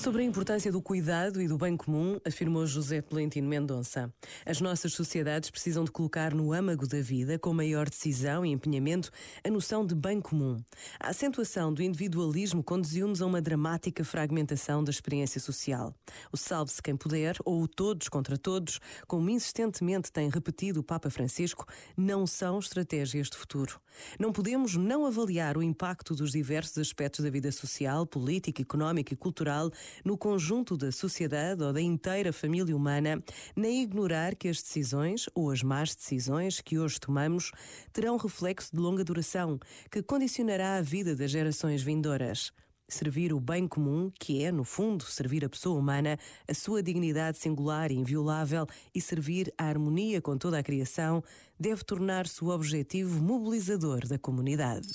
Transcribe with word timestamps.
Sobre 0.00 0.22
a 0.22 0.24
importância 0.24 0.72
do 0.72 0.80
cuidado 0.80 1.42
e 1.42 1.46
do 1.46 1.58
bem 1.58 1.76
comum, 1.76 2.18
afirmou 2.26 2.64
José 2.66 3.02
Tolentino 3.02 3.46
Mendonça. 3.46 4.10
As 4.46 4.58
nossas 4.58 4.94
sociedades 4.94 5.50
precisam 5.50 5.84
de 5.84 5.90
colocar 5.90 6.32
no 6.32 6.54
âmago 6.54 6.86
da 6.86 7.02
vida, 7.02 7.38
com 7.38 7.52
maior 7.52 7.86
decisão 7.86 8.42
e 8.42 8.48
empenhamento, 8.48 9.10
a 9.44 9.50
noção 9.50 9.84
de 9.84 9.94
bem 9.94 10.18
comum. 10.18 10.58
A 10.98 11.10
acentuação 11.10 11.70
do 11.70 11.82
individualismo 11.82 12.64
conduziu-nos 12.64 13.20
a 13.20 13.26
uma 13.26 13.42
dramática 13.42 14.02
fragmentação 14.02 14.82
da 14.82 14.90
experiência 14.90 15.38
social. 15.38 15.94
O 16.32 16.36
salve-se 16.38 16.82
quem 16.82 16.96
puder, 16.96 17.36
ou 17.44 17.60
o 17.60 17.68
todos 17.68 18.08
contra 18.08 18.38
todos, 18.38 18.80
como 19.06 19.28
insistentemente 19.28 20.10
tem 20.10 20.30
repetido 20.30 20.80
o 20.80 20.82
Papa 20.82 21.10
Francisco, 21.10 21.66
não 21.94 22.26
são 22.26 22.58
estratégias 22.58 23.28
de 23.28 23.36
futuro. 23.36 23.78
Não 24.18 24.32
podemos 24.32 24.76
não 24.76 25.04
avaliar 25.04 25.58
o 25.58 25.62
impacto 25.62 26.14
dos 26.14 26.32
diversos 26.32 26.78
aspectos 26.78 27.22
da 27.22 27.28
vida 27.28 27.52
social, 27.52 28.06
política, 28.06 28.62
económica 28.62 29.12
e 29.12 29.16
cultural 29.16 29.70
no 30.04 30.16
conjunto 30.16 30.76
da 30.76 30.92
sociedade 30.92 31.62
ou 31.62 31.72
da 31.72 31.80
inteira 31.80 32.32
família 32.32 32.76
humana, 32.76 33.22
nem 33.56 33.82
ignorar 33.82 34.34
que 34.34 34.48
as 34.48 34.62
decisões 34.62 35.26
ou 35.34 35.50
as 35.50 35.62
más 35.62 35.94
decisões 35.94 36.60
que 36.60 36.78
hoje 36.78 37.00
tomamos 37.00 37.50
terão 37.92 38.16
reflexo 38.16 38.70
de 38.72 38.80
longa 38.80 39.04
duração 39.04 39.58
que 39.90 40.02
condicionará 40.02 40.76
a 40.76 40.82
vida 40.82 41.14
das 41.14 41.30
gerações 41.30 41.82
vindouras 41.82 42.52
servir 42.90 43.32
o 43.32 43.40
bem 43.40 43.66
comum, 43.66 44.10
que 44.18 44.44
é, 44.44 44.52
no 44.52 44.64
fundo, 44.64 45.04
servir 45.04 45.44
a 45.44 45.48
pessoa 45.48 45.78
humana, 45.78 46.18
a 46.46 46.54
sua 46.54 46.82
dignidade 46.82 47.38
singular 47.38 47.90
e 47.90 47.96
inviolável 47.96 48.66
e 48.94 49.00
servir 49.00 49.52
a 49.56 49.64
harmonia 49.64 50.20
com 50.20 50.36
toda 50.36 50.58
a 50.58 50.62
criação, 50.62 51.22
deve 51.58 51.84
tornar-se 51.84 52.44
o 52.44 52.48
objetivo 52.48 53.22
mobilizador 53.22 54.06
da 54.06 54.18
comunidade. 54.18 54.88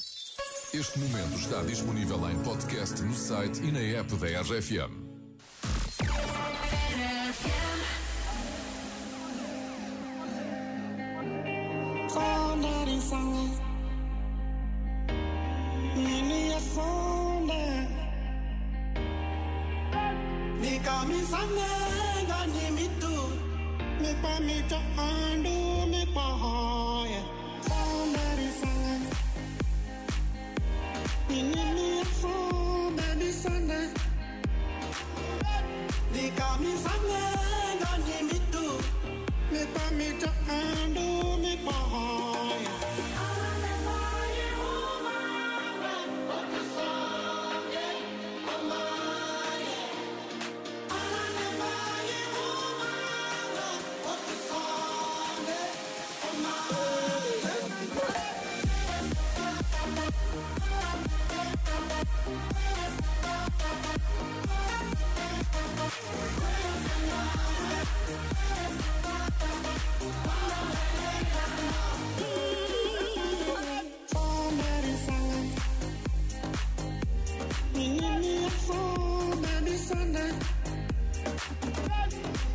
Este 0.77 0.99
momento 0.99 1.37
está 1.39 1.61
disponível 1.61 2.19
em 2.29 2.37
podcast 2.43 3.01
no 3.01 3.13
site 3.13 3.61
e 3.63 3.71
na 3.71 3.79
app 3.97 4.13
da 4.17 4.41
RFM. 4.41 4.91
Sonda 12.09 12.99
sangat 12.99 13.61
Ini 15.95 16.49
ya 16.51 16.59
sonda 16.59 17.87
Di 20.59 20.79
kami 20.83 21.23
sana 21.23 21.75
me 31.43 32.01
a 32.01 32.91
baby 32.95 33.31
Sunday. 33.31 33.89
Me 36.13 36.31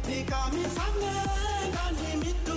Nikami 0.09 0.65
sange 0.75 1.15
gani 1.75 2.11
mitu 2.23 2.57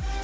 Bye. 0.00 0.21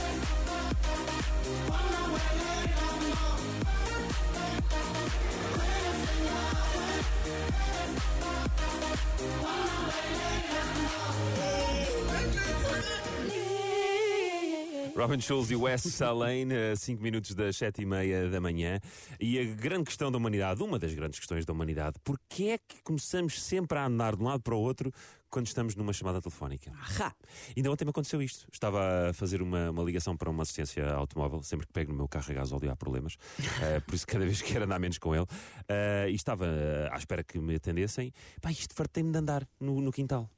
Robin 14.98 15.20
Schulz 15.20 15.48
e 15.52 15.54
Wes 15.54 15.82
Salane, 15.82 16.52
a 16.72 16.74
5 16.74 17.00
minutos 17.00 17.32
das 17.32 17.56
7 17.56 17.82
e 17.82 17.86
meia 17.86 18.28
da 18.28 18.40
manhã. 18.40 18.80
E 19.20 19.38
a 19.38 19.44
grande 19.44 19.84
questão 19.84 20.10
da 20.10 20.18
humanidade, 20.18 20.60
uma 20.60 20.76
das 20.76 20.92
grandes 20.92 21.20
questões 21.20 21.46
da 21.46 21.52
humanidade, 21.52 22.00
porquê 22.02 22.46
é 22.46 22.58
que 22.58 22.82
começamos 22.82 23.40
sempre 23.40 23.78
a 23.78 23.86
andar 23.86 24.16
de 24.16 24.22
um 24.24 24.26
lado 24.26 24.42
para 24.42 24.56
o 24.56 24.58
outro 24.60 24.92
quando 25.30 25.46
estamos 25.46 25.76
numa 25.76 25.92
chamada 25.92 26.20
telefónica? 26.20 26.72
Ahá. 26.72 27.14
Ainda 27.56 27.70
ontem 27.70 27.84
me 27.84 27.90
aconteceu 27.90 28.20
isto. 28.20 28.48
Estava 28.52 29.10
a 29.10 29.12
fazer 29.12 29.40
uma, 29.40 29.70
uma 29.70 29.84
ligação 29.84 30.16
para 30.16 30.28
uma 30.28 30.42
assistência 30.42 30.90
automóvel, 30.90 31.44
sempre 31.44 31.68
que 31.68 31.72
pego 31.72 31.92
no 31.92 31.98
meu 31.98 32.08
carro 32.08 32.32
a 32.32 32.34
gasóleo 32.34 32.68
há 32.68 32.74
problemas, 32.74 33.16
Eh, 33.62 33.78
por 33.78 33.94
isso 33.94 34.04
cada 34.06 34.24
vez 34.24 34.42
quero 34.42 34.64
andar 34.64 34.80
menos 34.80 34.98
com 34.98 35.14
ele. 35.14 35.26
Eh, 35.68 36.08
e 36.10 36.14
estava 36.16 36.44
eh, 36.44 36.88
à 36.90 36.98
espera 36.98 37.22
que 37.22 37.38
me 37.38 37.54
atendessem. 37.54 38.12
Pá, 38.40 38.50
isto 38.50 38.74
fartei-me 38.74 39.12
de 39.12 39.18
andar 39.18 39.46
no, 39.60 39.80
no 39.80 39.92
quintal. 39.92 40.28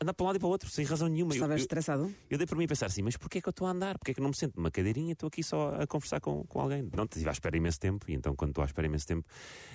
Andar 0.00 0.14
para 0.14 0.24
um 0.24 0.26
lado 0.28 0.36
e 0.36 0.38
para 0.38 0.46
o 0.48 0.50
outro, 0.50 0.70
sem 0.70 0.82
razão 0.86 1.08
nenhuma. 1.08 1.32
Eu- 1.32 1.36
Estavas 1.36 1.56
eu- 1.58 1.62
estressado? 1.62 2.14
eu 2.30 2.38
dei 2.38 2.46
por 2.46 2.56
mim 2.56 2.64
a 2.64 2.68
pensar 2.68 2.86
assim, 2.86 3.02
mas 3.02 3.18
porquê 3.18 3.36
é 3.36 3.40
que 3.42 3.48
eu 3.48 3.50
estou 3.50 3.66
a 3.66 3.70
andar? 3.70 3.98
Porquê 3.98 4.12
é 4.12 4.14
que 4.14 4.20
eu 4.20 4.22
não 4.22 4.30
me 4.30 4.36
sento 4.36 4.56
numa 4.56 4.70
cadeirinha 4.70 5.10
e 5.10 5.12
estou 5.12 5.26
aqui 5.26 5.42
só 5.42 5.74
a 5.78 5.86
conversar 5.86 6.20
com, 6.20 6.42
com 6.44 6.58
alguém? 6.60 6.88
Não, 6.96 7.04
estive 7.04 7.28
à 7.28 7.32
espera 7.32 7.54
imenso 7.54 7.78
tempo, 7.78 8.06
e 8.10 8.14
então 8.14 8.34
quando 8.34 8.52
estou 8.52 8.62
à 8.62 8.66
espera 8.66 8.86
imenso 8.86 9.06
tempo, 9.06 9.26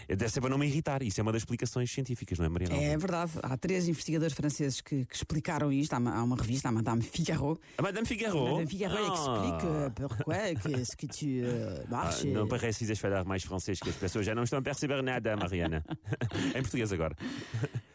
deve 0.07 0.29
ser 0.29 0.41
para 0.41 0.49
não 0.49 0.57
me 0.57 0.65
irritar. 0.65 1.03
Isso 1.03 1.19
é 1.19 1.21
uma 1.21 1.31
das 1.31 1.43
explicações 1.43 1.91
científicas, 1.91 2.39
não 2.39 2.45
é, 2.47 2.49
Mariana? 2.49 2.75
É 2.75 2.97
verdade. 2.97 3.33
Há 3.43 3.55
três 3.55 3.87
investigadores 3.87 4.33
franceses 4.33 4.81
que, 4.81 5.05
que 5.05 5.15
explicaram 5.15 5.71
isto. 5.71 5.93
Há 5.93 5.99
uma, 5.99 6.15
há 6.15 6.23
uma 6.23 6.35
revista, 6.37 6.69
a 6.69 6.71
Madame 6.71 7.03
Figaro. 7.03 7.59
A 7.77 7.81
Madame 7.83 8.07
Figaro? 8.07 8.43
Madame 8.45 8.67
Figaro 8.67 8.95
Ah. 8.97 9.13
explique 9.13 9.65
euh, 9.67 9.89
pourquoi 9.91 10.55
que 10.55 10.85
ce 10.85 10.97
que 10.97 11.05
tu 11.07 11.15
Ah, 11.85 11.91
marches. 11.91 12.33
não 12.33 12.47
precisas 12.47 12.97
falar 12.97 13.23
mais 13.25 13.43
francês, 13.43 13.79
que 13.79 13.89
as 13.91 13.95
pessoas 13.95 14.25
já 14.25 14.33
não 14.33 14.41
estão 14.43 14.57
a 14.57 14.61
perceber 14.63 15.03
nada, 15.03 15.35
Mariana. 15.37 15.85
em 16.57 16.61
português 16.63 16.91
agora. 16.91 17.15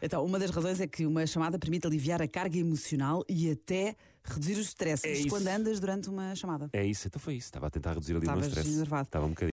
Então, 0.00 0.24
uma 0.24 0.38
das 0.38 0.50
razões 0.50 0.80
é 0.80 0.86
que 0.86 1.04
uma 1.06 1.26
chamada 1.26 1.58
permite 1.58 1.86
aliviar 1.86 2.22
a 2.22 2.28
carga 2.28 2.56
emocional 2.58 3.24
e 3.28 3.50
até 3.50 3.96
reduzir 4.22 4.54
o 4.56 4.60
stress. 4.60 5.06
É 5.06 5.12
Isto 5.12 5.20
isso. 5.26 5.28
quando 5.30 5.48
andas 5.48 5.80
durante 5.80 6.08
uma 6.08 6.34
chamada. 6.34 6.68
É 6.72 6.84
isso, 6.84 7.08
então 7.08 7.20
foi 7.20 7.34
isso. 7.34 7.46
Estava 7.46 7.66
a 7.66 7.70
tentar 7.70 7.94
reduzir 7.94 8.12
ali 8.16 8.26
o 8.26 8.30
meu 8.30 8.38
Estavas 8.40 8.48
stress. 8.48 8.70
enervado. 8.74 9.02
Estava 9.08 9.26
um 9.26 9.30
bocadinho. 9.30 9.46